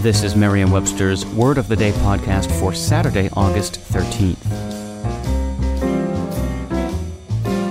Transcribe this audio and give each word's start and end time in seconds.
This 0.00 0.22
is 0.22 0.34
Merriam 0.34 0.70
Webster's 0.70 1.26
Word 1.26 1.58
of 1.58 1.68
the 1.68 1.76
Day 1.76 1.92
podcast 1.92 2.50
for 2.58 2.72
Saturday, 2.72 3.28
August 3.34 3.80
13th. 3.92 4.34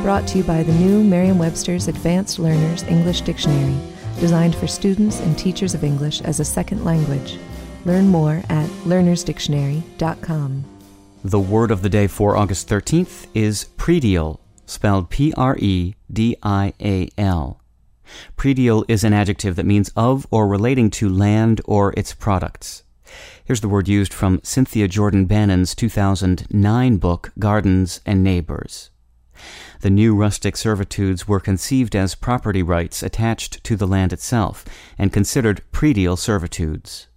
Brought 0.03 0.27
to 0.27 0.37
you 0.37 0.43
by 0.43 0.61
the 0.61 0.73
new 0.73 1.03
Merriam 1.03 1.39
Webster's 1.39 1.87
Advanced 1.87 2.37
Learners 2.37 2.83
English 2.83 3.21
Dictionary, 3.21 3.75
designed 4.19 4.53
for 4.53 4.67
students 4.67 5.19
and 5.21 5.35
teachers 5.39 5.73
of 5.73 5.83
English 5.83 6.21
as 6.21 6.39
a 6.39 6.45
second 6.45 6.85
language. 6.85 7.39
Learn 7.85 8.07
more 8.07 8.43
at 8.49 8.69
learnersdictionary.com. 8.85 10.65
The 11.23 11.39
word 11.39 11.71
of 11.71 11.81
the 11.81 11.89
day 11.89 12.05
for 12.05 12.37
August 12.37 12.69
13th 12.69 13.25
is 13.33 13.69
predial, 13.75 14.37
spelled 14.67 15.09
P 15.09 15.33
R 15.35 15.57
E 15.57 15.95
D 16.13 16.37
I 16.43 16.73
A 16.79 17.09
L. 17.17 17.58
Predial 18.37 18.85
is 18.87 19.03
an 19.03 19.13
adjective 19.13 19.55
that 19.55 19.65
means 19.65 19.91
of 19.95 20.27
or 20.31 20.47
relating 20.47 20.89
to 20.91 21.09
land 21.09 21.61
or 21.65 21.93
its 21.97 22.13
products. 22.13 22.83
Here's 23.43 23.61
the 23.61 23.69
word 23.69 23.87
used 23.87 24.13
from 24.13 24.39
Cynthia 24.43 24.87
Jordan 24.87 25.25
Bannon's 25.25 25.73
2009 25.73 26.97
book, 26.97 27.31
Gardens 27.39 28.01
and 28.05 28.23
Neighbors. 28.23 28.91
The 29.81 29.89
new 29.89 30.15
rustic 30.15 30.57
servitudes 30.57 31.27
were 31.27 31.39
conceived 31.39 31.95
as 31.95 32.13
property 32.13 32.61
rights 32.61 33.01
attached 33.01 33.63
to 33.63 33.75
the 33.75 33.87
land 33.87 34.13
itself 34.13 34.65
and 34.97 35.13
considered 35.13 35.61
predial 35.71 36.17
servitudes. 36.17 37.07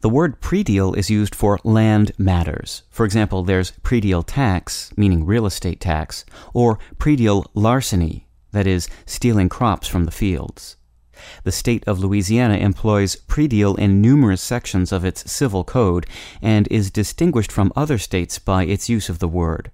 The 0.00 0.08
word 0.08 0.40
predial 0.40 0.96
is 0.96 1.10
used 1.10 1.34
for 1.34 1.58
land 1.64 2.12
matters. 2.18 2.84
For 2.90 3.04
example, 3.04 3.42
there's 3.42 3.72
predial 3.82 4.22
tax, 4.24 4.92
meaning 4.96 5.26
real 5.26 5.44
estate 5.44 5.80
tax, 5.80 6.24
or 6.54 6.78
predial 6.98 7.46
larceny, 7.54 8.27
that 8.52 8.66
is, 8.66 8.88
stealing 9.06 9.48
crops 9.48 9.88
from 9.88 10.04
the 10.04 10.10
fields. 10.10 10.76
The 11.42 11.52
state 11.52 11.82
of 11.86 11.98
Louisiana 11.98 12.56
employs 12.58 13.16
predial 13.16 13.78
in 13.78 14.00
numerous 14.00 14.40
sections 14.40 14.92
of 14.92 15.04
its 15.04 15.30
civil 15.30 15.64
code 15.64 16.06
and 16.40 16.68
is 16.68 16.90
distinguished 16.90 17.50
from 17.50 17.72
other 17.74 17.98
states 17.98 18.38
by 18.38 18.64
its 18.64 18.88
use 18.88 19.08
of 19.08 19.18
the 19.18 19.28
word. 19.28 19.70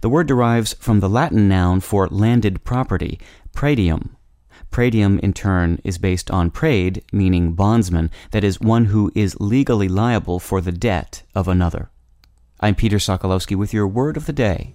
The 0.00 0.08
word 0.08 0.28
derives 0.28 0.74
from 0.74 1.00
the 1.00 1.08
Latin 1.08 1.48
noun 1.48 1.80
for 1.80 2.06
landed 2.08 2.62
property, 2.62 3.18
praedium. 3.52 4.16
Praedium, 4.70 5.18
in 5.20 5.32
turn, 5.32 5.80
is 5.84 5.98
based 5.98 6.30
on 6.30 6.50
praed, 6.50 7.02
meaning 7.12 7.54
bondsman, 7.54 8.10
that 8.32 8.44
is, 8.44 8.60
one 8.60 8.86
who 8.86 9.10
is 9.14 9.40
legally 9.40 9.88
liable 9.88 10.38
for 10.38 10.60
the 10.60 10.72
debt 10.72 11.22
of 11.34 11.48
another. 11.48 11.90
I'm 12.60 12.74
Peter 12.74 12.98
Sokolowski 12.98 13.56
with 13.56 13.72
your 13.72 13.88
word 13.88 14.16
of 14.16 14.26
the 14.26 14.32
day. 14.32 14.74